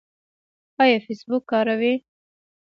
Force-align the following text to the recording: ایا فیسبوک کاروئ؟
ایا 0.81 0.97
فیسبوک 1.05 1.43
کاروئ؟ 1.51 1.95